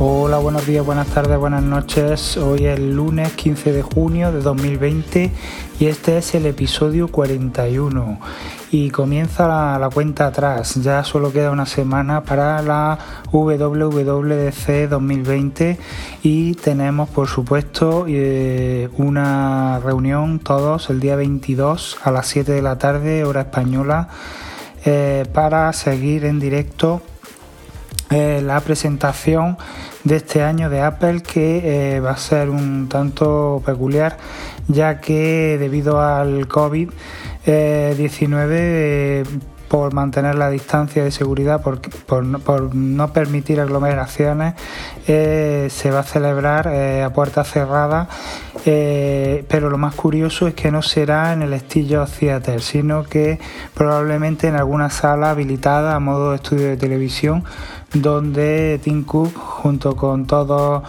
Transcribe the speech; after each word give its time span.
Hola, 0.00 0.38
buenos 0.38 0.64
días, 0.64 0.86
buenas 0.86 1.08
tardes, 1.08 1.36
buenas 1.38 1.64
noches. 1.64 2.36
Hoy 2.36 2.66
es 2.66 2.78
lunes 2.78 3.32
15 3.32 3.72
de 3.72 3.82
junio 3.82 4.30
de 4.30 4.42
2020 4.42 5.32
y 5.80 5.86
este 5.86 6.18
es 6.18 6.36
el 6.36 6.46
episodio 6.46 7.08
41 7.08 8.20
y 8.70 8.90
comienza 8.90 9.48
la, 9.48 9.90
cuenta 9.92 10.28
atrás. 10.28 10.76
Ya 10.76 11.02
solo 11.02 11.32
queda 11.32 11.50
una 11.50 11.66
semana 11.66 12.22
para 12.22 12.62
la 12.62 12.96
WWDC 13.32 14.88
2020 14.88 15.78
y 16.22 16.54
tenemos 16.54 17.08
por 17.08 17.26
supuesto 17.26 18.04
eh, 18.06 18.88
una 18.98 19.80
reunión 19.80 20.38
todos 20.38 20.90
el 20.90 21.00
día 21.00 21.16
22 21.16 21.98
a 22.04 22.12
las 22.12 22.28
7 22.28 22.52
de 22.52 22.62
la 22.62 22.78
tarde 22.78 23.24
hora 23.24 23.40
española 23.40 24.10
eh, 24.84 25.26
para 25.32 25.72
seguir 25.72 26.24
en 26.24 26.38
directo 26.38 27.02
eh, 28.10 28.40
la 28.42 28.60
presentación 28.60 29.58
de 30.04 30.16
este 30.16 30.42
año 30.42 30.70
de 30.70 30.80
Apple 30.80 31.22
que 31.22 31.96
eh, 31.96 32.00
va 32.00 32.12
a 32.12 32.16
ser 32.16 32.48
un 32.50 32.88
tanto 32.88 33.62
peculiar 33.64 34.16
ya 34.68 35.00
que 35.00 35.56
debido 35.58 36.00
al 36.00 36.48
COVID-19 36.48 39.24
por 39.68 39.92
mantener 39.92 40.34
la 40.34 40.50
distancia 40.50 41.04
de 41.04 41.10
seguridad, 41.10 41.60
por, 41.60 42.74
no 42.74 43.12
permitir 43.12 43.60
aglomeraciones, 43.60 44.54
eh, 45.06 45.68
se 45.70 45.90
va 45.90 46.00
a 46.00 46.04
celebrar 46.04 46.68
eh, 46.68 47.02
a 47.02 47.12
puertas 47.12 47.50
cerradas, 47.50 48.08
eh, 48.64 49.44
pero 49.48 49.70
lo 49.70 49.78
más 49.78 49.94
curioso 49.94 50.48
es 50.48 50.54
que 50.54 50.70
no 50.70 50.82
será 50.82 51.32
en 51.32 51.42
el 51.42 51.52
estilo 51.52 52.06
Theater, 52.06 52.62
sino 52.62 53.04
que 53.04 53.38
probablemente 53.74 54.48
en 54.48 54.56
alguna 54.56 54.90
sala 54.90 55.30
habilitada 55.30 55.94
a 55.94 56.00
modo 56.00 56.30
de 56.30 56.36
estudio 56.36 56.68
de 56.68 56.76
televisión, 56.76 57.44
donde 57.94 58.80
Tim 58.82 59.04
Cook, 59.04 59.34
junto 59.34 59.96
con 59.96 60.26
todos 60.26 60.82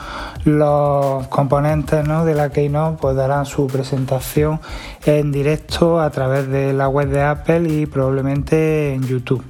los 0.44 1.28
componentes 1.28 2.06
de 2.06 2.36
la 2.36 2.50
Keynote, 2.50 2.98
pues 3.00 3.16
darán 3.16 3.46
su 3.46 3.68
presentación 3.68 4.60
en 5.06 5.32
directo 5.32 6.00
a 6.00 6.10
través 6.10 6.50
de 6.50 6.74
la 6.74 6.90
web 6.90 7.10
de 7.10 7.22
Apple 7.22 7.70
y 7.70 7.86
probablemente 7.86 8.94
en 8.94 9.04
YouTube. 9.04 9.44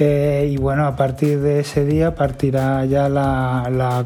Eh, 0.00 0.50
y 0.50 0.56
bueno, 0.56 0.86
a 0.86 0.96
partir 0.96 1.40
de 1.40 1.60
ese 1.60 1.84
día 1.84 2.16
partirá 2.16 2.84
ya 2.84 3.08
la, 3.08 3.68
la, 3.70 4.04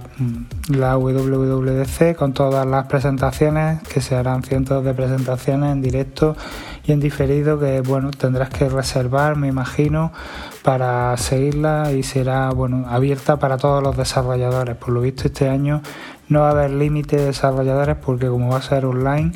la, 0.69 0.99
WWDC 0.99 2.15
con 2.15 2.35
todas 2.35 2.67
las 2.67 2.87
presentaciones, 2.87 3.81
que 3.89 4.03
se 4.03 4.15
harán 4.15 4.43
cientos 4.43 4.85
de 4.85 4.93
presentaciones 4.93 5.73
en 5.73 5.81
directo 5.81 6.37
y 6.85 6.93
en 6.93 7.01
diferido, 7.01 7.59
que 7.59 7.81
bueno, 7.81 8.11
tendrás 8.11 8.51
que 8.51 8.69
reservar, 8.69 9.37
me 9.37 9.49
imagino, 9.49 10.13
para 10.63 11.17
seguirla 11.17 11.93
y 11.93 12.03
será 12.03 12.51
bueno 12.51 12.87
abierta 12.89 13.39
para 13.39 13.57
todos 13.57 13.83
los 13.83 13.97
desarrolladores. 13.97 14.77
Por 14.77 14.91
lo 14.91 15.01
visto 15.01 15.27
este 15.27 15.49
año 15.49 15.83
no 16.29 16.41
va 16.41 16.49
a 16.49 16.51
haber 16.51 16.71
límite 16.71 17.17
de 17.17 17.27
desarrolladores 17.27 17.97
porque 17.97 18.29
como 18.29 18.51
va 18.51 18.59
a 18.59 18.63
ser 18.63 18.85
online, 18.85 19.33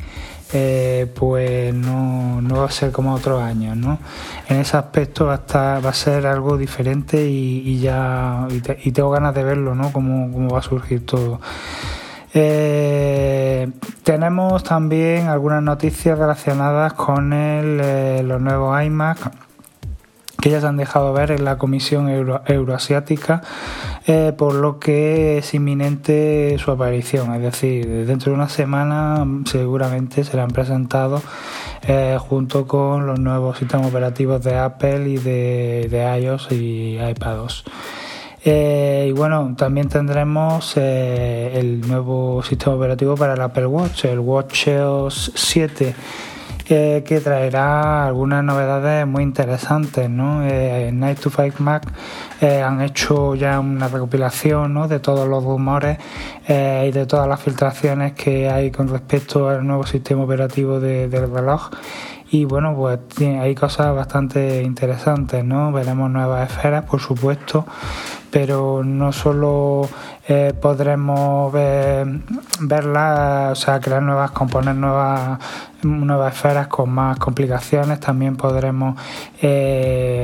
eh, 0.53 1.11
pues 1.15 1.73
no, 1.73 2.41
va 2.55 2.65
a 2.65 2.71
ser 2.71 2.91
como 2.91 3.13
otros 3.15 3.41
años, 3.41 3.75
¿no? 3.75 3.97
En 4.47 4.57
ese 4.57 4.77
aspecto 4.77 5.25
va 5.25 5.41
a, 5.43 5.93
ser 5.93 6.27
algo 6.27 6.57
diferente 6.57 7.25
y, 7.27 7.79
ya 7.79 8.47
y, 8.49 8.91
tengo 8.91 9.09
ganas 9.09 9.33
de 9.33 9.43
verlo, 9.43 9.73
¿no? 9.73 9.91
Cómo, 9.91 10.49
va 10.49 10.59
a 10.59 10.61
surgir 10.61 11.05
todo. 11.05 11.41
Eh, 12.35 13.71
tenemos 14.03 14.63
también 14.63 15.27
algunas 15.27 15.63
noticias 15.63 16.17
relacionadas 16.17 16.93
con 16.93 17.31
eh, 17.33 18.21
los 18.23 18.41
nuevos 18.41 18.83
iMac 18.83 19.31
que 20.43 20.49
ya 20.49 20.67
han 20.67 20.75
dejado 20.75 21.13
ver 21.13 21.31
en 21.31 21.45
la 21.45 21.57
Comisión 21.57 22.09
Euroasiática, 22.09 23.43
eh, 24.05 24.33
por 24.37 24.55
lo 24.55 24.77
que 24.77 25.37
es 25.37 25.53
inminente 25.53 26.57
su 26.59 26.69
aparición. 26.69 27.33
Es 27.35 27.41
decir, 27.43 28.05
dentro 28.05 28.33
de 28.33 28.35
una 28.35 28.49
semana 28.49 29.25
seguramente 29.45 30.25
serán 30.25 30.49
presentados 30.49 31.23
eh, 31.87 32.17
junto 32.19 32.67
con 32.67 33.07
los 33.07 33.19
nuevos 33.19 33.57
sistemas 33.57 33.87
operativos 33.87 34.43
de 34.43 34.57
Apple 34.57 35.07
y 35.11 35.15
de, 35.15 36.19
iOS 36.21 36.51
y 36.51 36.97
iPadOS. 36.99 37.63
Eh, 38.43 39.05
y 39.07 39.13
bueno, 39.13 39.55
también 39.57 39.87
tendremos 39.87 40.75
el 40.75 41.87
nuevo 41.87 42.43
sistema 42.43 42.75
operativo 42.75 43.15
para 43.15 43.35
el 43.35 43.41
Apple 43.41 43.67
Watch, 43.67 44.03
el 44.03 44.19
WatchOS 44.19 45.31
7 45.35 45.95
que 46.63 47.21
traerá 47.23 48.05
algunas 48.05 48.43
novedades 48.43 49.05
muy 49.07 49.23
interesantes. 49.23 50.09
¿no? 50.09 50.43
Eh, 50.45 50.91
Night 50.93 51.19
to 51.19 51.29
Five 51.29 51.55
Mac 51.59 51.83
eh, 52.43 52.61
han 52.61 52.81
hecho 52.81 53.35
ya 53.35 53.57
una 53.57 53.87
recopilación 53.87 54.73
¿no? 54.73 54.89
de 54.89 54.99
todos 54.99 55.29
los 55.29 55.41
rumores 55.45 55.97
eh, 56.45 56.87
y 56.89 56.91
de 56.91 57.05
todas 57.05 57.25
las 57.25 57.39
filtraciones 57.41 58.11
que 58.13 58.49
hay 58.49 58.69
con 58.69 58.89
respecto 58.89 59.47
al 59.47 59.65
nuevo 59.65 59.85
sistema 59.85 60.23
operativo 60.23 60.81
del 60.81 61.09
reloj 61.09 61.69
y 62.31 62.43
bueno 62.43 62.75
pues 62.75 62.99
hay 63.21 63.55
cosas 63.55 63.95
bastante 63.95 64.61
interesantes 64.61 65.45
no 65.45 65.71
veremos 65.71 66.11
nuevas 66.11 66.51
esferas 66.51 66.83
por 66.83 66.99
supuesto 66.99 67.65
pero 68.29 68.83
no 68.83 69.13
solo 69.13 69.87
eh, 70.27 70.53
podremos 70.59 71.51
ver, 71.53 72.07
verlas, 72.61 73.51
o 73.51 73.55
sea, 73.55 73.79
crear 73.79 74.01
nuevas, 74.01 74.31
componer 74.31 74.73
nuevas, 74.73 75.37
esferas 76.33 76.67
con 76.67 76.89
más 76.89 77.19
complicaciones, 77.19 77.99
también 77.99 78.35
podremos 78.35 78.99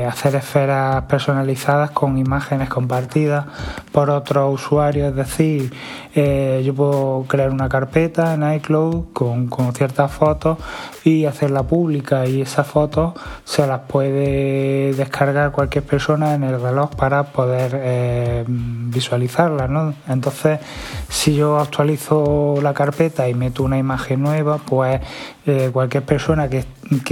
hacer 0.10 0.36
esferas 0.36 1.04
personalizadas 1.04 1.92
con 1.92 2.18
imágenes 2.18 2.70
compartidas 2.70 3.46
por 3.92 4.10
otros 4.10 4.62
usuarios, 4.62 5.10
es 5.10 5.16
decir, 5.16 5.74
eh, 6.16 6.62
yo 6.66 6.74
puedo 6.74 7.26
crear 7.28 7.50
una 7.52 7.70
carpeta 7.70 8.34
en 8.34 8.54
iCloud 8.54 9.14
con, 9.14 9.48
con 9.48 9.74
ciertas 9.74 10.12
fotos 10.12 10.58
y 11.04 11.26
hacerla 11.26 11.64
pública 11.64 12.26
y 12.26 12.42
esas 12.42 12.68
fotos 12.68 13.14
se 13.46 13.66
las 13.66 13.82
puede 13.82 14.94
descargar 14.94 15.52
cualquier 15.52 15.84
persona 15.84 16.34
en 16.34 16.44
el 16.44 16.62
reloj 16.62 16.92
para 16.96 17.24
poder 17.24 18.46
visualizarlas, 18.48 19.70
¿no? 19.70 19.94
Entonces, 20.08 20.60
si 21.10 21.36
yo 21.36 21.60
actualizo 21.60 22.60
la 22.62 22.74
carpeta 22.74 23.28
y 23.30 23.34
meto 23.34 23.64
una 23.64 23.78
imagen 23.78 24.22
nueva, 24.22 24.58
pues 24.58 25.02
eh, 25.46 25.70
cualquier 25.72 26.04
persona 26.04 26.50
que, 26.50 26.66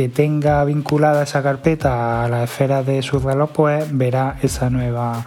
tenga 0.10 0.64
vinculada 0.64 1.24
esa 1.24 1.44
carpeta 1.44 2.24
a 2.24 2.30
la 2.30 2.44
esfera 2.44 2.84
de 2.84 3.02
su 3.02 3.20
reloj, 3.20 3.52
pues 3.52 3.86
verá 3.96 4.38
esa 4.42 4.70
nueva 4.70 5.26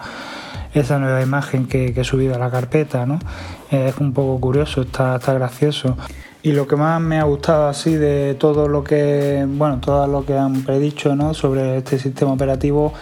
esa 0.73 0.99
nueva 0.99 1.21
imagen 1.21 1.67
que, 1.67 1.93
he 1.95 2.03
subido 2.03 2.35
a 2.35 2.39
la 2.39 2.49
carpeta, 2.49 3.05
¿no? 3.05 3.19
Es 3.69 3.97
un 3.97 4.13
poco 4.13 4.39
curioso, 4.39 4.81
está, 4.81 5.17
está 5.17 5.33
gracioso. 5.33 5.97
Y 6.43 6.53
lo 6.53 6.67
que 6.67 6.75
más 6.75 6.99
me 6.99 7.19
ha 7.19 7.23
gustado 7.23 7.67
así 7.67 7.93
de 7.93 8.33
todo 8.33 8.67
lo 8.67 8.83
que, 8.83 9.45
bueno, 9.47 9.79
todo 9.79 10.07
lo 10.07 10.25
que 10.25 10.35
han 10.35 10.63
predicho, 10.63 11.15
¿no? 11.15 11.35
Sobre 11.35 11.77
este 11.77 11.99
sistema 11.99 12.33
operativo 12.33 12.93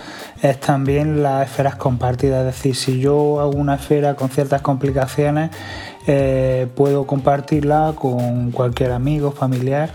es 0.42 0.60
también 0.60 1.24
las 1.24 1.50
esferas 1.50 1.78
compartidas. 1.78 2.46
Es 2.46 2.56
decir, 2.58 2.76
si 2.76 3.00
yo 3.00 3.40
hago 3.40 3.52
una 3.52 3.76
esfera 3.76 4.16
con 4.16 4.30
ciertas 4.30 4.62
complicaciones, 4.62 5.52
eh, 6.06 6.68
puedo 6.76 7.08
compartirla 7.08 7.94
con 7.96 8.52
cualquier 8.52 8.92
amigo, 8.92 9.32
familiar, 9.32 9.90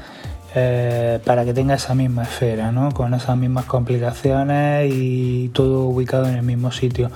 eh, 0.54 1.19
para 1.25 1.44
que 1.44 1.53
tenga 1.53 1.75
esa 1.75 1.94
misma 1.94 2.22
esfera, 2.22 2.72
¿no? 2.72 2.93
con 2.93 3.12
esas 3.12 3.37
mismas 3.37 3.66
complicaciones 3.66 4.91
y 4.91 5.49
todo 5.49 5.81
ubicado 5.81 6.28
en 6.28 6.37
el 6.37 6.43
mismo 6.44 6.72
sitio. 6.72 7.10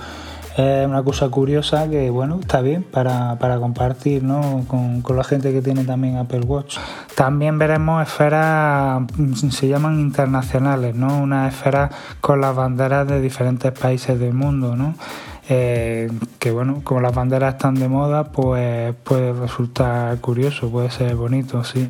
Es 0.57 0.87
una 0.87 1.03
cosa 1.03 1.29
curiosa 1.29 1.89
que, 1.89 2.09
bueno, 2.09 2.39
está 2.41 2.61
bien 2.61 2.83
para, 2.83 3.37
compartir 3.59 4.23
¿no? 4.23 4.65
con, 4.67 5.01
con, 5.01 5.15
la 5.15 5.23
gente 5.23 5.53
que 5.53 5.61
tiene 5.61 5.85
también 5.85 6.17
Apple 6.17 6.41
Watch. 6.41 6.77
También 7.15 7.57
veremos 7.57 8.01
esferas, 8.05 9.03
se 9.51 9.67
llaman 9.67 9.99
internacionales, 9.99 10.95
¿no? 10.95 11.19
Una 11.19 11.47
esfera 11.47 11.89
con 12.21 12.41
las 12.41 12.55
banderas 12.55 13.07
de 13.07 13.21
diferentes 13.21 13.71
países 13.71 14.19
del 14.19 14.33
mundo, 14.33 14.75
¿no? 14.75 14.95
Eh, 15.51 16.11
que 16.37 16.51
bueno, 16.51 16.81
como 16.83 17.01
las 17.01 17.13
banderas 17.13 17.55
están 17.55 17.73
de 17.73 17.87
moda, 17.87 18.25
pues 18.25 18.93
puede 19.03 19.33
resultar 19.33 20.15
curioso, 20.19 20.69
puede 20.69 20.91
ser 20.91 21.15
bonito, 21.15 21.63
sí. 21.63 21.89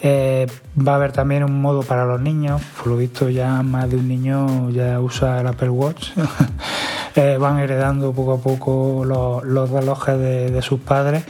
Eh, 0.00 0.46
va 0.76 0.92
a 0.92 0.94
haber 0.94 1.12
también 1.12 1.44
un 1.44 1.60
modo 1.60 1.82
para 1.82 2.06
los 2.06 2.18
niños, 2.18 2.62
por 2.78 2.86
lo 2.86 2.96
visto 2.96 3.28
ya 3.28 3.62
más 3.62 3.90
de 3.90 3.96
un 3.96 4.08
niño 4.08 4.70
ya 4.70 5.00
usa 5.00 5.40
el 5.42 5.46
Apple 5.46 5.68
Watch. 5.68 6.12
Eh, 7.18 7.36
van 7.36 7.58
heredando 7.58 8.12
poco 8.12 8.34
a 8.34 8.38
poco 8.38 9.04
los, 9.04 9.70
relojes 9.72 10.16
de, 10.16 10.62
sus 10.62 10.78
padres 10.78 11.24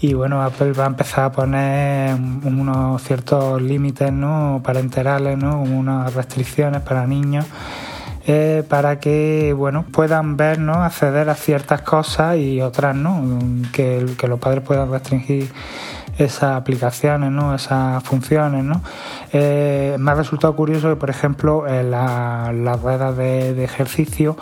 y 0.00 0.14
bueno, 0.14 0.42
Apple 0.42 0.72
va 0.72 0.84
a 0.84 0.86
empezar 0.86 1.26
a 1.26 1.32
poner 1.32 2.14
unos 2.14 3.02
ciertos 3.02 3.60
límites 3.60 4.10
¿no? 4.10 4.62
parenterales, 4.64 5.36
¿no? 5.36 5.60
unas 5.60 6.14
restricciones 6.14 6.80
para 6.80 7.06
niños. 7.06 7.44
Eh, 8.26 8.62
para 8.66 9.00
que 9.00 9.52
bueno 9.54 9.84
puedan 9.92 10.38
ver 10.38 10.58
¿no? 10.58 10.82
acceder 10.82 11.28
a 11.28 11.34
ciertas 11.34 11.82
cosas 11.82 12.38
y 12.38 12.62
otras 12.62 12.96
no 12.96 13.38
que, 13.70 14.06
que 14.16 14.28
los 14.28 14.40
padres 14.40 14.64
puedan 14.64 14.90
restringir 14.90 15.52
esas 16.18 16.56
aplicaciones, 16.56 17.30
¿no? 17.30 17.54
esas 17.54 18.02
funciones. 18.04 18.64
¿no? 18.64 18.82
Eh, 19.32 19.96
me 19.98 20.10
ha 20.10 20.14
resultado 20.14 20.54
curioso 20.54 20.88
que, 20.88 20.96
por 20.96 21.10
ejemplo, 21.10 21.66
en 21.66 21.90
las 21.90 22.82
ruedas 22.82 23.16
de, 23.16 23.64
ejercicio 23.64 24.36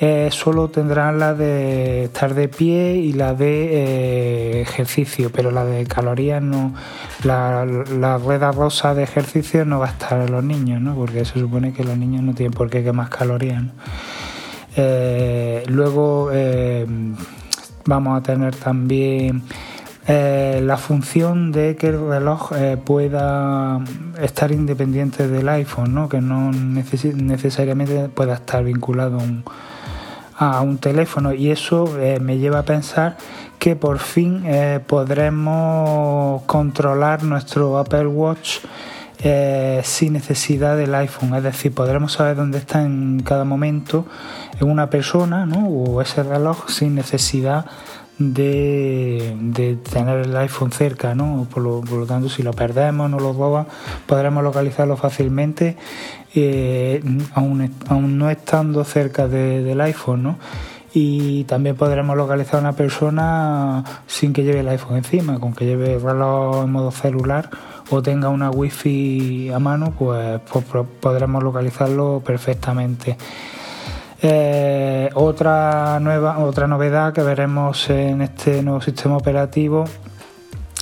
eh, 0.00 0.28
solo 0.30 0.68
tendrán 0.68 1.18
la 1.18 1.34
de 1.34 2.04
estar 2.04 2.34
de 2.34 2.48
pie 2.48 2.96
y 2.96 3.12
la 3.12 3.34
de 3.34 4.58
eh, 4.58 4.60
ejercicio, 4.60 5.30
pero 5.32 5.50
la 5.50 5.64
de 5.64 5.84
calorías 5.86 6.42
no, 6.42 6.74
la, 7.24 7.64
la, 7.64 8.18
rueda 8.18 8.52
rosa 8.52 8.94
de 8.94 9.02
ejercicio 9.02 9.64
no 9.64 9.78
va 9.78 9.86
a 9.86 9.90
estar 9.90 10.20
en 10.20 10.32
los 10.32 10.44
niños, 10.44 10.80
¿no? 10.80 10.94
porque 10.94 11.24
se 11.24 11.38
supone 11.38 11.72
que 11.72 11.84
los 11.84 11.96
niños 11.96 12.22
no 12.22 12.34
tienen 12.34 12.52
por 12.52 12.70
qué 12.70 12.84
quemar 12.84 13.08
calorías. 13.08 13.64
luego 15.66 16.30
vamos 17.86 18.18
a 18.18 18.22
tener 18.22 18.54
también 18.56 19.42
eh, 20.08 20.60
la 20.62 20.76
función 20.76 21.50
de 21.50 21.74
que 21.74 21.88
el 21.88 22.08
reloj 22.08 22.52
eh, 22.54 22.76
pueda 22.82 23.80
estar 24.20 24.52
independiente 24.52 25.26
del 25.26 25.48
iPhone, 25.48 25.94
¿no? 25.94 26.08
que 26.08 26.20
no 26.20 26.52
necesariamente 26.52 28.08
pueda 28.08 28.34
estar 28.34 28.62
vinculado 28.62 29.18
a 29.18 29.22
un 29.22 29.42
teléfono 30.78 31.32
y 31.32 31.50
eso 31.50 31.98
eh, 31.98 32.20
me 32.20 32.38
lleva 32.38 32.60
a 32.60 32.62
pensar 32.64 33.16
que 33.58 33.74
por 33.74 33.98
fin 33.98 34.44
podremos 34.86 36.42
controlar 36.42 37.22
nuestro 37.22 37.78
Apple 37.78 38.06
Watch 38.06 38.58
sin 39.82 40.12
necesidad 40.12 40.76
del 40.76 40.94
iPhone, 40.94 41.34
es 41.34 41.42
decir, 41.42 41.74
podremos 41.74 42.12
saber 42.12 42.36
dónde 42.36 42.58
está 42.58 42.82
en 42.82 43.22
cada 43.24 43.44
momento 43.44 44.04
una 44.60 44.90
persona 44.90 45.46
¿no? 45.46 45.68
o 45.68 46.02
ese 46.02 46.22
reloj 46.22 46.68
sin 46.68 46.94
necesidad 46.94 47.64
de, 48.18 49.78
tener 49.90 50.26
el 50.26 50.36
iPhone 50.36 50.72
cerca, 50.72 51.14
¿no? 51.14 51.46
Por 51.52 51.62
lo, 51.62 52.06
tanto, 52.06 52.28
si 52.28 52.42
lo 52.42 52.52
perdemos, 52.52 53.10
no 53.10 53.18
lo 53.18 53.32
roban, 53.32 53.66
podremos 54.06 54.42
localizarlo 54.42 54.96
fácilmente, 54.96 55.76
eh, 56.34 57.02
aún, 57.34 58.18
no 58.18 58.30
estando 58.30 58.84
cerca 58.84 59.28
del 59.28 59.80
iPhone, 59.80 60.22
¿no? 60.22 60.38
Y 60.98 61.44
también 61.44 61.76
podremos 61.76 62.16
localizar 62.16 62.56
a 62.56 62.60
una 62.60 62.72
persona 62.72 63.84
sin 64.06 64.32
que 64.32 64.44
lleve 64.44 64.60
el 64.60 64.68
iPhone 64.68 64.96
encima, 64.96 65.38
con 65.38 65.52
que 65.52 65.66
lleve 65.66 65.94
el 65.94 66.00
reloj 66.00 66.64
en 66.64 66.72
modo 66.72 66.90
celular 66.90 67.50
o 67.90 68.00
tenga 68.00 68.30
una 68.30 68.50
wifi 68.50 69.50
a 69.54 69.58
mano, 69.58 69.92
pues, 69.98 70.40
pues 70.50 70.64
podremos 71.00 71.42
localizarlo 71.42 72.22
perfectamente. 72.24 73.18
Eh, 74.22 75.10
otra 75.14 76.00
nueva, 76.00 76.38
otra 76.38 76.66
novedad 76.66 77.12
que 77.12 77.22
veremos 77.22 77.90
en 77.90 78.22
este 78.22 78.62
nuevo 78.62 78.80
sistema 78.80 79.16
operativo 79.16 79.84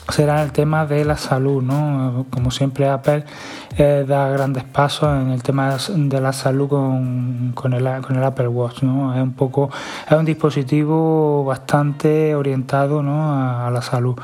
será 0.08 0.42
el 0.42 0.52
tema 0.52 0.86
de 0.86 1.04
la 1.04 1.16
salud, 1.16 1.62
¿no? 1.62 2.26
Como 2.31 2.50
siempre 2.50 2.88
Apple 2.88 3.25
eh, 3.76 4.04
da 4.06 4.28
grandes 4.28 4.64
pasos 4.64 5.08
en 5.20 5.31
el 5.31 5.42
tema 5.42 5.76
de 5.88 6.20
la 6.20 6.32
salud 6.32 6.69
con, 6.69 7.52
con, 7.54 7.72
el, 7.72 8.02
con 8.02 8.16
el 8.16 8.25
Apple 8.25 8.48
Watch, 8.48 8.82
¿no? 8.82 9.14
Es 9.14 9.22
un 9.22 9.32
poco, 9.32 9.70
es 10.08 10.16
un 10.16 10.25
dispositivo 10.25 11.44
bastante 11.44 12.34
orientado 12.34 13.00
a, 13.00 13.66
a 13.66 13.70
la 13.70 13.82
salud. 13.82 14.16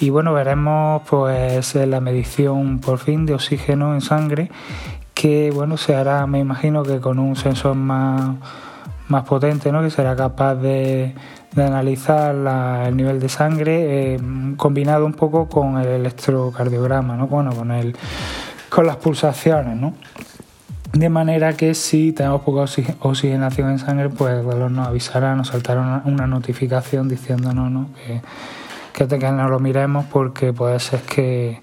Y 0.00 0.10
bueno, 0.10 0.32
veremos 0.32 1.02
pues 1.10 1.74
la 1.74 2.00
medición 2.00 2.78
por 2.78 2.98
fin 2.98 3.26
de 3.26 3.34
oxígeno 3.34 3.94
en 3.94 4.00
sangre 4.00 4.48
que 5.18 5.50
bueno 5.50 5.76
se 5.76 5.96
hará 5.96 6.24
me 6.28 6.38
imagino 6.38 6.84
que 6.84 7.00
con 7.00 7.18
un 7.18 7.34
sensor 7.34 7.74
más, 7.74 8.36
más 9.08 9.24
potente 9.24 9.72
¿no? 9.72 9.82
que 9.82 9.90
será 9.90 10.14
capaz 10.14 10.54
de, 10.54 11.12
analizar 11.56 12.36
el 12.86 12.96
nivel 12.96 13.18
de 13.18 13.28
sangre 13.28 14.14
eh, 14.14 14.20
combinado 14.56 15.04
un 15.04 15.14
poco 15.14 15.48
con 15.48 15.76
el 15.76 15.88
electrocardiograma 15.88 17.16
¿no? 17.16 17.26
bueno 17.26 17.52
con 17.52 17.72
el 17.72 17.96
con 18.68 18.86
las 18.86 18.94
pulsaciones 18.98 19.76
¿no? 19.76 19.94
de 20.92 21.08
manera 21.08 21.54
que 21.54 21.74
si 21.74 22.12
tenemos 22.12 22.42
poca 22.42 22.66
oxigenación 23.00 23.70
en 23.70 23.80
sangre 23.80 24.10
pues 24.10 24.34
el 24.34 24.46
reloj 24.46 24.70
nos 24.70 24.86
avisará 24.86 25.34
nos 25.34 25.48
saltará 25.48 26.02
una, 26.04 26.28
notificación 26.28 27.08
diciéndonos 27.08 27.72
¿no? 27.72 27.90
que, 28.06 28.22
que, 28.92 29.18
que 29.18 29.32
no 29.32 29.48
lo 29.48 29.58
miremos 29.58 30.06
porque 30.12 30.52
puede 30.52 30.78
ser 30.78 31.00
que 31.00 31.58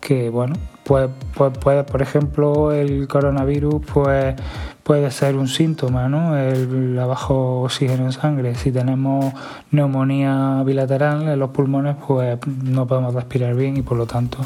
que 0.00 0.30
bueno 0.30 0.54
pues, 0.88 1.10
pues, 1.34 1.56
puede, 1.58 1.84
por 1.84 2.00
ejemplo, 2.00 2.72
el 2.72 3.06
coronavirus 3.08 3.82
pues, 3.92 4.34
puede 4.82 5.10
ser 5.10 5.36
un 5.36 5.46
síntoma, 5.46 6.08
¿no? 6.08 6.34
El, 6.34 6.96
bajo 6.96 7.60
oxígeno 7.60 8.06
en 8.06 8.12
sangre. 8.12 8.54
Si 8.54 8.72
tenemos 8.72 9.34
neumonía 9.70 10.62
bilateral 10.64 11.28
en 11.28 11.38
los 11.38 11.50
pulmones, 11.50 11.96
pues 12.06 12.38
no 12.64 12.86
podemos 12.86 13.12
respirar 13.12 13.54
bien 13.54 13.76
y 13.76 13.82
por 13.82 13.98
lo 13.98 14.06
tanto 14.06 14.38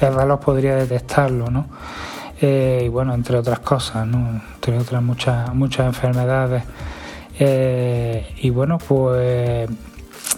el 0.00 0.14
reloj 0.14 0.40
podría 0.40 0.76
detectarlo, 0.76 1.50
¿no? 1.50 1.66
Eh, 2.40 2.84
y 2.86 2.88
bueno, 2.88 3.12
entre 3.12 3.36
otras 3.36 3.58
cosas, 3.58 4.06
¿no? 4.06 4.40
Entre 4.54 4.78
otras 4.78 5.02
muchas, 5.02 5.54
muchas 5.54 5.88
enfermedades. 5.88 6.64
Eh, 7.38 8.34
y 8.40 8.48
bueno, 8.48 8.78
pues 8.78 9.68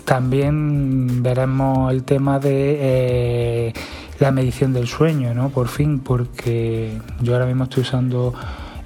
también 0.04 1.22
veremos 1.22 1.92
el 1.92 2.02
tema 2.02 2.40
de... 2.40 2.78
Eh, 2.80 3.72
la 4.20 4.30
medición 4.30 4.72
del 4.72 4.86
sueño, 4.86 5.34
¿no? 5.34 5.50
Por 5.50 5.68
fin, 5.68 6.00
porque 6.00 6.98
yo 7.20 7.32
ahora 7.34 7.46
mismo 7.46 7.64
estoy 7.64 7.82
usando 7.82 8.34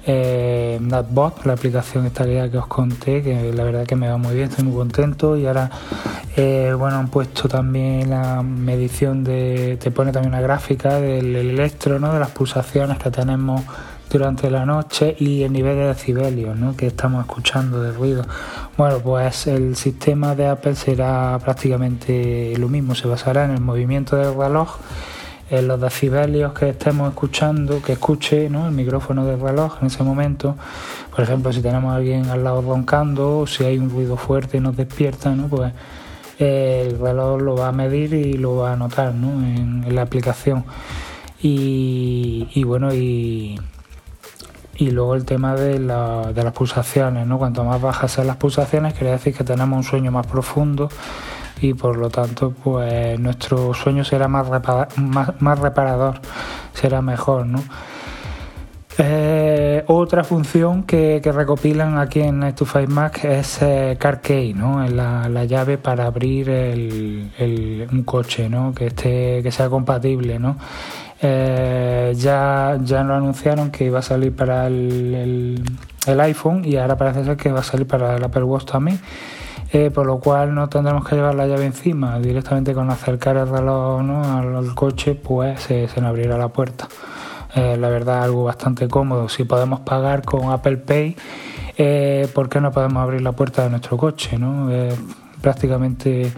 eh, 0.05 0.79
NatBot, 0.81 1.45
la 1.45 1.53
aplicación 1.53 2.05
esta 2.05 2.25
que 2.25 2.57
os 2.57 2.67
conté, 2.67 3.21
que 3.21 3.53
la 3.53 3.63
verdad 3.63 3.85
que 3.85 3.95
me 3.95 4.09
va 4.09 4.17
muy 4.17 4.33
bien, 4.33 4.49
estoy 4.49 4.65
muy 4.65 4.75
contento 4.75 5.37
y 5.37 5.45
ahora, 5.45 5.69
eh, 6.35 6.73
bueno, 6.77 6.97
han 6.97 7.09
puesto 7.09 7.47
también 7.47 8.09
la 8.09 8.41
medición 8.41 9.23
de, 9.23 9.77
te 9.79 9.91
pone 9.91 10.11
también 10.11 10.33
una 10.33 10.41
gráfica 10.41 10.95
del 10.99 11.35
electro, 11.35 11.99
¿no? 11.99 12.13
De 12.13 12.19
las 12.19 12.31
pulsaciones 12.31 12.97
que 12.97 13.11
tenemos 13.11 13.61
durante 14.09 14.49
la 14.49 14.65
noche 14.65 15.15
y 15.19 15.43
el 15.43 15.53
nivel 15.53 15.75
de 15.75 15.85
decibelios 15.87 16.57
¿no? 16.57 16.75
que 16.75 16.87
estamos 16.87 17.21
escuchando 17.21 17.81
de 17.81 17.91
ruido. 17.91 18.25
Bueno, 18.77 18.99
pues 18.99 19.47
el 19.47 19.75
sistema 19.75 20.35
de 20.35 20.47
Apple 20.47 20.75
será 20.75 21.37
prácticamente 21.43 22.53
lo 22.57 22.67
mismo, 22.69 22.95
se 22.95 23.07
basará 23.07 23.45
en 23.45 23.51
el 23.51 23.61
movimiento 23.61 24.15
del 24.15 24.35
reloj 24.35 24.77
en 25.49 25.67
los 25.67 25.81
decibelios 25.81 26.53
que 26.53 26.69
estemos 26.69 27.09
escuchando, 27.09 27.81
que 27.81 27.93
escuche 27.93 28.45
el 28.45 28.71
micrófono 28.71 29.25
del 29.25 29.39
reloj 29.39 29.77
en 29.81 29.87
ese 29.87 30.03
momento. 30.03 30.55
Por 31.09 31.21
ejemplo, 31.23 31.51
si 31.51 31.61
tenemos 31.61 31.91
a 31.91 31.95
alguien 31.95 32.29
al 32.29 32.43
lado 32.43 32.61
roncando 32.61 33.39
o 33.39 33.47
si 33.47 33.63
hay 33.63 33.77
un 33.79 33.89
ruido 33.89 34.15
fuerte 34.15 34.57
y 34.57 34.59
nos 34.59 34.77
despierta, 34.77 35.31
¿no? 35.31 35.47
pues 35.47 35.73
el 36.37 36.99
reloj 36.99 37.41
lo 37.41 37.55
va 37.55 37.69
a 37.69 37.71
medir 37.71 38.13
y 38.13 38.33
lo 38.33 38.57
va 38.57 38.69
a 38.69 38.73
anotar 38.73 39.09
en, 39.09 39.83
la 39.93 40.03
aplicación. 40.03 40.65
Y, 41.41 42.63
bueno, 42.65 42.93
y, 42.93 43.59
y 44.75 44.91
luego 44.91 45.15
el 45.15 45.25
tema 45.25 45.55
de, 45.55 45.79
de 45.79 46.43
las 46.43 46.53
pulsaciones, 46.53 47.25
¿no? 47.25 47.37
Cuanto 47.37 47.63
más 47.63 47.81
bajas 47.81 48.11
sean 48.11 48.27
las 48.27 48.35
pulsaciones, 48.35 48.93
quiere 48.93 49.11
decir 49.11 49.33
que 49.33 49.45
tenemos 49.45 49.77
un 49.77 49.83
sueño 49.83 50.11
más 50.11 50.27
profundo 50.27 50.89
y 51.61 51.73
por 51.73 51.97
lo 51.97 52.09
tanto 52.09 52.51
pues 52.51 53.19
nuestro 53.19 53.73
sueño 53.73 54.03
será 54.03 54.27
más, 54.27 54.47
reparador, 54.47 56.19
será 56.73 57.01
mejor, 57.01 57.45
¿no? 57.45 57.63
Eh, 59.01 59.81
otra 59.87 60.25
función 60.25 60.83
que, 60.83 61.21
recopilan 61.23 61.97
aquí 61.97 62.19
en 62.19 62.39
Night 62.39 62.55
to 62.55 62.65
Mac 62.89 63.23
es 63.23 63.61
eh, 63.61 63.95
Car 63.97 64.19
Key, 64.19 64.53
¿no? 64.53 64.85
La, 64.89 65.29
la, 65.29 65.45
llave 65.45 65.77
para 65.77 66.05
abrir 66.05 66.49
el, 66.49 67.87
un 67.89 68.03
coche, 68.03 68.49
¿no? 68.49 68.73
Que 68.73 68.87
esté, 68.87 69.41
que 69.41 69.51
sea 69.51 69.69
compatible, 69.69 70.37
¿no? 70.37 70.57
Eh, 71.21 72.13
ya, 72.15 72.77
ya 72.81 73.03
lo 73.03 73.13
anunciaron 73.13 73.71
que 73.71 73.85
iba 73.85 73.99
a 73.99 74.01
salir 74.01 74.33
para 74.33 74.67
el, 74.67 75.61
el, 76.07 76.19
iPhone 76.21 76.63
y 76.63 76.77
ahora 76.77 76.97
parece 76.97 77.25
ser 77.25 77.35
que 77.35 77.51
va 77.51 77.59
a 77.59 77.63
salir 77.63 77.87
para 77.87 78.15
el 78.15 78.23
Apple 78.23 78.43
Watch 78.43 78.65
también. 78.65 78.99
Eh, 79.71 79.91
por 79.91 80.07
lo 80.07 80.19
cual 80.19 80.55
no 80.55 80.67
tendremos 80.67 81.07
que 81.07 81.15
llevar 81.15 81.35
la 81.35 81.45
llave 81.45 81.65
encima, 81.65 82.19
directamente 82.19 82.73
con 82.73 82.89
acercar 82.89 83.37
el 83.37 83.47
reloj 83.47 84.01
al, 84.01 84.73
coche, 84.73 85.13
pues 85.13 85.61
se, 85.61 85.83
nos 85.83 86.05
abrirá 86.05 86.37
la 86.37 86.47
puerta. 86.47 86.87
Eh, 87.53 87.77
la 87.77 87.89
verdad, 87.89 88.23
algo 88.23 88.43
bastante 88.43 88.87
cómodo. 88.87 89.29
Si 89.29 89.43
podemos 89.43 89.81
pagar 89.81 90.23
con 90.23 90.51
Apple 90.51 90.77
Pay, 90.77 91.15
eh, 91.77 92.27
¿por 92.33 92.49
qué 92.49 92.59
no 92.59 92.71
podemos 92.71 93.03
abrir 93.03 93.21
la 93.21 93.33
puerta 93.33 93.63
de 93.63 93.69
nuestro 93.69 93.95
coche? 93.97 94.37
¿no? 94.37 94.69
prácticamente 95.41 96.33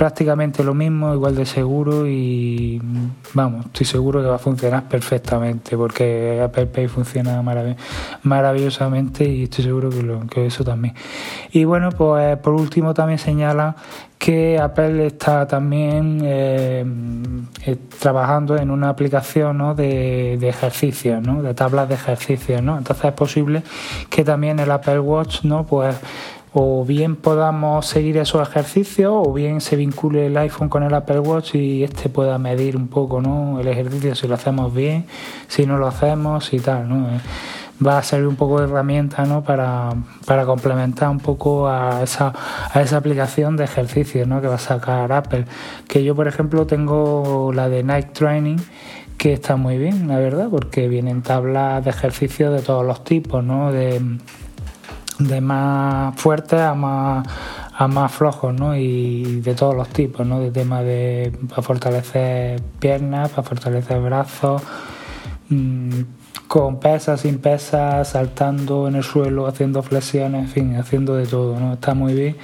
prácticamente 0.00 0.64
lo 0.64 0.72
mismo, 0.72 1.12
igual 1.12 1.36
de 1.36 1.44
seguro 1.44 2.06
y 2.08 2.80
vamos, 3.34 3.66
estoy 3.66 3.84
seguro 3.84 4.22
que 4.22 4.28
va 4.28 4.36
a 4.36 4.38
funcionar 4.38 4.88
perfectamente 4.88 5.76
porque 5.76 6.40
Apple 6.42 6.68
Pay 6.68 6.88
funciona 6.88 7.42
maravillosamente 8.22 9.28
y 9.28 9.42
estoy 9.42 9.64
seguro 9.64 9.90
que, 9.90 10.02
lo, 10.02 10.26
que 10.26 10.46
eso 10.46 10.64
también. 10.64 10.94
Y 11.52 11.64
bueno, 11.64 11.90
pues 11.90 12.38
por 12.38 12.54
último 12.54 12.94
también 12.94 13.18
señala 13.18 13.76
que 14.16 14.58
Apple 14.58 15.06
está 15.06 15.46
también 15.46 16.22
eh, 16.24 16.82
eh, 17.66 17.76
trabajando 17.98 18.56
en 18.56 18.70
una 18.70 18.88
aplicación 18.88 19.58
¿no? 19.58 19.74
de, 19.74 20.38
de 20.40 20.48
ejercicios, 20.48 21.20
¿no? 21.22 21.42
de 21.42 21.52
tablas 21.52 21.90
de 21.90 21.96
ejercicios, 21.96 22.62
¿no? 22.62 22.78
Entonces 22.78 23.04
es 23.04 23.12
posible 23.12 23.62
que 24.08 24.24
también 24.24 24.60
el 24.60 24.70
Apple 24.70 25.00
Watch, 25.00 25.44
¿no? 25.44 25.64
Pues 25.64 25.94
o 26.52 26.84
bien 26.84 27.16
podamos 27.16 27.86
seguir 27.86 28.16
esos 28.16 28.46
ejercicios 28.46 29.12
o 29.14 29.32
bien 29.32 29.60
se 29.60 29.76
vincule 29.76 30.26
el 30.26 30.36
iPhone 30.36 30.68
con 30.68 30.82
el 30.82 30.92
Apple 30.94 31.20
Watch 31.20 31.54
y 31.54 31.84
este 31.84 32.08
pueda 32.08 32.38
medir 32.38 32.76
un 32.76 32.88
poco 32.88 33.20
¿no? 33.20 33.60
el 33.60 33.68
ejercicio 33.68 34.14
si 34.14 34.26
lo 34.26 34.34
hacemos 34.34 34.74
bien, 34.74 35.06
si 35.46 35.66
no 35.66 35.78
lo 35.78 35.86
hacemos 35.86 36.52
y 36.52 36.58
tal. 36.58 36.88
¿no? 36.88 37.06
va 37.86 37.98
a 37.98 38.02
servir 38.02 38.26
un 38.26 38.36
poco 38.36 38.58
de 38.58 38.66
herramienta 38.66 39.24
¿no? 39.24 39.42
para, 39.42 39.90
para 40.26 40.44
complementar 40.44 41.08
un 41.08 41.20
poco 41.20 41.68
a 41.68 42.02
esa, 42.02 42.32
a 42.72 42.80
esa 42.82 42.96
aplicación 42.96 43.56
de 43.56 43.64
ejercicios 43.64 44.26
¿no? 44.26 44.40
que 44.40 44.48
va 44.48 44.56
a 44.56 44.58
sacar 44.58 45.12
Apple. 45.12 45.46
Que 45.88 46.04
yo, 46.04 46.14
por 46.14 46.28
ejemplo, 46.28 46.66
tengo 46.66 47.52
la 47.54 47.68
de 47.68 47.82
Night 47.82 48.12
Training 48.12 48.58
que 49.16 49.34
está 49.34 49.56
muy 49.56 49.76
bien, 49.76 50.08
la 50.08 50.18
verdad, 50.18 50.48
porque 50.50 50.88
vienen 50.88 51.20
tablas 51.20 51.84
de 51.84 51.90
ejercicios 51.90 52.54
de 52.54 52.62
todos 52.62 52.86
los 52.86 53.04
tipos, 53.04 53.44
¿no? 53.44 53.70
De 55.20 55.40
más 55.40 56.16
fuertes 56.16 56.60
a 56.60 56.74
más 56.74 57.26
a 57.74 57.88
más 57.88 58.12
flojos, 58.12 58.52
¿no? 58.52 58.76
Y 58.76 59.40
de 59.40 59.54
todos 59.54 59.74
los 59.74 59.88
tipos, 59.88 60.26
¿no? 60.26 60.38
De 60.38 60.50
tema 60.50 60.82
de 60.82 61.32
para 61.48 61.62
fortalecer 61.62 62.60
piernas, 62.78 63.30
para 63.30 63.42
fortalecer 63.42 64.00
brazos, 64.00 64.62
mm, 65.48 66.00
con 66.46 66.78
pesas, 66.78 67.22
sin 67.22 67.38
pesas, 67.38 68.08
saltando 68.08 68.86
en 68.88 68.96
el 68.96 69.02
suelo, 69.02 69.46
haciendo 69.46 69.82
flexiones, 69.82 70.42
en 70.42 70.48
fin, 70.48 70.76
haciendo 70.76 71.16
de 71.16 71.26
todo, 71.26 71.58
¿no? 71.58 71.74
Está 71.74 71.94
muy 71.94 72.12
bien. 72.12 72.36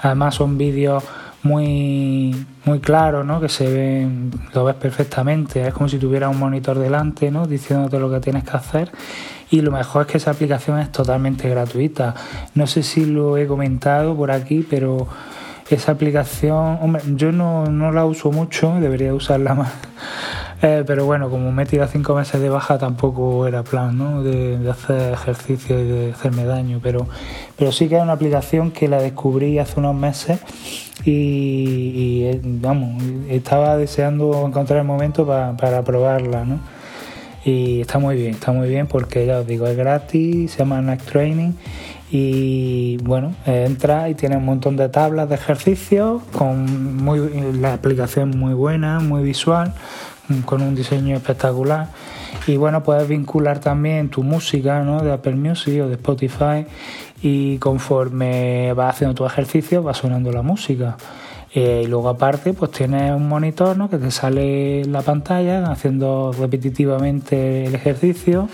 Además 0.00 0.36
son 0.36 0.56
vídeos 0.56 1.04
muy 1.42 2.46
muy 2.64 2.80
claros, 2.80 3.26
¿no? 3.26 3.40
Que 3.40 3.48
se 3.48 3.70
ven, 3.70 4.30
lo 4.54 4.64
ves 4.64 4.76
perfectamente, 4.76 5.66
es 5.66 5.74
como 5.74 5.88
si 5.88 5.98
tuviera 5.98 6.28
un 6.28 6.38
monitor 6.38 6.78
delante, 6.78 7.30
¿no? 7.30 7.46
Diciéndote 7.46 7.98
lo 7.98 8.10
que 8.10 8.20
tienes 8.20 8.44
que 8.44 8.56
hacer 8.56 8.90
y 9.50 9.60
lo 9.62 9.70
mejor 9.70 10.02
es 10.02 10.12
que 10.12 10.18
esa 10.18 10.30
aplicación 10.30 10.78
es 10.78 10.92
totalmente 10.92 11.48
gratuita. 11.48 12.14
No 12.54 12.66
sé 12.66 12.82
si 12.82 13.06
lo 13.06 13.36
he 13.36 13.46
comentado 13.46 14.14
por 14.14 14.30
aquí, 14.30 14.66
pero 14.68 15.08
esa 15.70 15.92
aplicación, 15.92 16.78
hombre, 16.80 17.02
yo 17.14 17.32
no, 17.32 17.92
la 17.92 18.04
uso 18.04 18.30
mucho, 18.30 18.74
debería 18.80 19.14
usarla 19.14 19.54
más. 19.54 19.72
Eh, 20.60 20.82
pero 20.84 21.06
bueno, 21.06 21.30
como 21.30 21.52
me 21.52 21.62
he 21.62 21.66
tirado 21.66 21.88
cinco 21.88 22.16
meses 22.16 22.40
de 22.40 22.48
baja, 22.48 22.78
tampoco 22.78 23.46
era 23.46 23.62
plan 23.62 23.96
¿no? 23.96 24.24
de, 24.24 24.58
hacer 24.68 25.12
ejercicio 25.12 25.78
y 25.78 25.86
de 25.86 26.10
hacerme 26.10 26.44
daño. 26.46 26.80
Pero, 26.82 27.06
pero 27.56 27.70
sí 27.70 27.88
que 27.88 27.96
es 27.96 28.02
una 28.02 28.14
aplicación 28.14 28.72
que 28.72 28.88
la 28.88 29.00
descubrí 29.00 29.60
hace 29.60 29.78
unos 29.78 29.94
meses 29.94 30.40
y, 31.04 32.24
eh, 32.24 32.40
vamos, 32.42 33.00
estaba 33.28 33.76
deseando 33.76 34.44
encontrar 34.44 34.80
el 34.80 34.84
momento 34.84 35.24
para, 35.24 35.56
para 35.56 35.84
probarla. 35.84 36.44
¿no? 36.44 36.58
Y 37.44 37.80
está 37.80 37.98
muy 37.98 38.16
bien, 38.16 38.34
está 38.34 38.52
muy 38.52 38.68
bien 38.68 38.86
porque 38.86 39.26
ya 39.26 39.40
os 39.40 39.46
digo, 39.46 39.66
es 39.66 39.76
gratis, 39.76 40.52
se 40.52 40.58
llama 40.58 40.80
Next 40.80 41.08
Training 41.08 41.52
y 42.10 42.96
bueno, 42.98 43.34
entra 43.46 44.08
y 44.08 44.14
tiene 44.14 44.36
un 44.36 44.44
montón 44.44 44.76
de 44.76 44.88
tablas 44.88 45.28
de 45.28 45.34
ejercicios 45.34 46.22
con 46.32 46.96
muy, 46.96 47.52
la 47.60 47.74
aplicación 47.74 48.30
muy 48.30 48.54
buena, 48.54 49.00
muy 49.00 49.22
visual, 49.22 49.74
con 50.44 50.62
un 50.62 50.74
diseño 50.74 51.16
espectacular 51.16 51.88
y 52.46 52.56
bueno, 52.56 52.82
puedes 52.82 53.06
vincular 53.08 53.60
también 53.60 54.08
tu 54.08 54.22
música 54.22 54.82
¿no? 54.82 55.02
de 55.02 55.12
Apple 55.12 55.36
Music 55.36 55.82
o 55.82 55.88
de 55.88 55.94
Spotify 55.94 56.66
y 57.22 57.58
conforme 57.58 58.72
vas 58.74 58.94
haciendo 58.94 59.14
tu 59.14 59.26
ejercicio 59.26 59.82
va 59.82 59.94
sonando 59.94 60.32
la 60.32 60.42
música. 60.42 60.96
Eh, 61.54 61.82
y 61.84 61.86
luego 61.86 62.10
aparte 62.10 62.52
pues 62.52 62.70
tienes 62.72 63.12
un 63.12 63.26
monitor 63.26 63.76
¿no? 63.76 63.88
que 63.88 63.96
te 63.96 64.10
sale 64.10 64.84
la 64.84 65.00
pantalla 65.00 65.70
haciendo 65.70 66.30
repetitivamente 66.38 67.64
el 67.64 67.74
ejercicio 67.74 68.50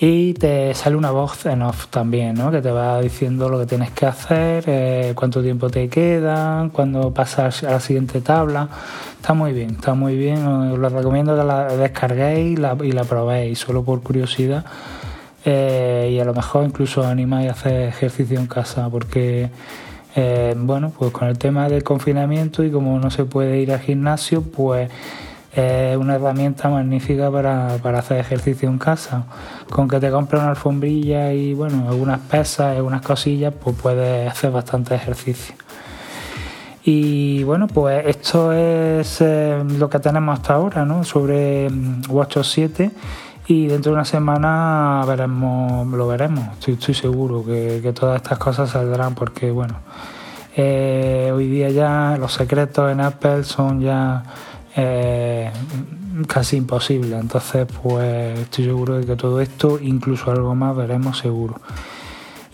y 0.00 0.34
te 0.34 0.74
sale 0.74 0.96
una 0.96 1.10
voz 1.10 1.46
en 1.46 1.62
off 1.62 1.88
también, 1.88 2.34
¿no? 2.34 2.52
que 2.52 2.60
te 2.60 2.70
va 2.70 3.00
diciendo 3.00 3.48
lo 3.48 3.58
que 3.58 3.66
tienes 3.66 3.90
que 3.90 4.06
hacer, 4.06 4.64
eh, 4.66 5.12
cuánto 5.16 5.42
tiempo 5.42 5.70
te 5.70 5.88
queda, 5.88 6.70
cuando 6.72 7.12
pasas 7.12 7.64
a 7.64 7.72
la 7.72 7.80
siguiente 7.80 8.20
tabla. 8.20 8.68
Está 9.20 9.34
muy 9.34 9.52
bien, 9.52 9.70
está 9.70 9.94
muy 9.94 10.16
bien. 10.16 10.46
Os 10.46 10.78
lo 10.78 10.88
recomiendo 10.88 11.36
que 11.36 11.42
la 11.42 11.64
descarguéis 11.64 12.52
y 12.52 12.56
la, 12.56 12.76
y 12.80 12.92
la 12.92 13.02
probéis, 13.04 13.58
solo 13.58 13.82
por 13.82 14.00
curiosidad. 14.00 14.64
Eh, 15.44 16.10
y 16.12 16.20
a 16.20 16.24
lo 16.24 16.34
mejor 16.34 16.64
incluso 16.64 17.04
animáis 17.04 17.48
a 17.48 17.52
hacer 17.52 17.88
ejercicio 17.88 18.38
en 18.38 18.46
casa, 18.46 18.88
porque 18.88 19.50
eh, 20.16 20.54
bueno, 20.56 20.92
pues 20.96 21.12
con 21.12 21.28
el 21.28 21.38
tema 21.38 21.68
del 21.68 21.84
confinamiento 21.84 22.64
y 22.64 22.70
como 22.70 22.98
no 22.98 23.10
se 23.10 23.24
puede 23.24 23.60
ir 23.60 23.72
al 23.72 23.80
gimnasio, 23.80 24.42
pues 24.42 24.90
es 25.52 25.96
una 25.96 26.16
herramienta 26.16 26.68
magnífica 26.68 27.30
para, 27.30 27.74
hacer 27.74 28.18
ejercicio 28.18 28.68
en 28.68 28.78
casa. 28.78 29.24
Con 29.70 29.88
que 29.88 29.98
te 29.98 30.10
compres 30.10 30.40
una 30.40 30.50
alfombrilla 30.50 31.32
y 31.32 31.54
bueno, 31.54 31.88
algunas 31.88 32.20
pesas, 32.20 32.76
algunas 32.76 33.02
cosillas, 33.02 33.52
pues 33.62 33.76
puedes 33.80 34.30
hacer 34.30 34.50
bastante 34.50 34.94
ejercicio. 34.94 35.54
Y 36.84 37.42
bueno, 37.42 37.66
pues 37.66 38.06
esto 38.06 38.52
es 38.52 39.20
eh, 39.20 39.62
lo 39.78 39.90
que 39.90 39.98
tenemos 39.98 40.38
hasta 40.38 40.54
ahora, 40.54 40.84
¿no? 40.86 41.04
Sobre 41.04 41.68
mm, 41.68 42.02
WatchOS 42.08 42.50
7 42.50 42.90
y 43.48 43.66
dentro 43.66 43.92
de 43.92 43.94
una 43.94 44.04
semana 44.04 45.02
veremos, 45.06 45.86
lo 45.88 46.06
veremos. 46.06 46.46
Estoy, 46.66 46.94
seguro 46.94 47.42
que, 47.42 47.92
todas 47.98 48.16
estas 48.16 48.36
cosas 48.38 48.68
saldrán 48.68 49.14
porque, 49.14 49.50
bueno, 49.50 49.76
eh, 50.54 51.32
hoy 51.34 51.48
día 51.48 51.70
ya 51.70 52.18
los 52.20 52.34
secretos 52.34 52.92
en 52.92 53.00
Apple 53.00 53.44
son 53.44 53.80
ya 53.80 54.22
eh, 54.76 55.50
casi 56.26 56.58
imposibles. 56.58 57.18
Entonces, 57.18 57.66
pues 57.82 58.38
estoy 58.38 58.66
seguro 58.66 58.98
de 58.98 59.06
que 59.06 59.16
todo 59.16 59.40
esto, 59.40 59.78
incluso 59.80 60.30
algo 60.30 60.54
más, 60.54 60.76
veremos 60.76 61.16
seguro. 61.16 61.58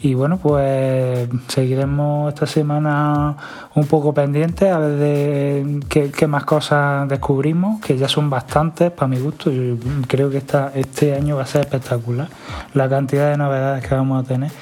Y 0.04 0.12
bueno, 0.12 0.36
pues 0.36 1.30
seguiremos 1.48 2.28
esta 2.28 2.46
semana 2.46 3.36
un 3.74 3.86
poco 3.86 4.12
pendientes 4.12 4.70
a 4.70 4.78
ver 4.78 4.98
de 4.98 5.80
qué, 5.88 6.26
más 6.26 6.44
cosas 6.44 7.08
descubrimos, 7.08 7.80
que 7.80 7.96
ya 7.96 8.06
son 8.06 8.28
bastantes 8.28 8.90
para 8.90 9.08
mi 9.08 9.18
gusto. 9.18 9.50
Yo 9.50 9.76
creo 10.06 10.28
que 10.28 10.36
esta, 10.36 10.72
este 10.74 11.14
año 11.14 11.36
va 11.36 11.44
a 11.44 11.46
ser 11.46 11.62
espectacular 11.62 12.28
la 12.74 12.86
cantidad 12.86 13.30
de 13.30 13.38
novedades 13.38 13.88
que 13.88 13.94
vamos 13.94 14.22
a 14.22 14.28
tener. 14.28 14.52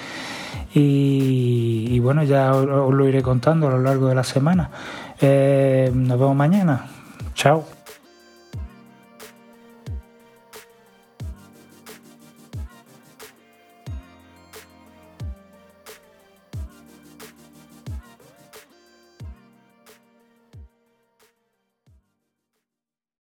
Y, 0.75 1.99
bueno, 1.99 2.22
ya 2.22 2.54
os, 2.54 2.94
lo 2.94 3.08
iré 3.08 3.20
contando 3.20 3.66
a 3.66 3.70
lo 3.72 3.80
largo 3.80 4.06
de 4.06 4.14
la 4.14 4.25
semana. 4.25 4.70
Eh, 5.20 5.90
nos 5.92 6.20
vemos 6.20 6.37
mañana. 6.37 6.87
Chao. 7.34 7.82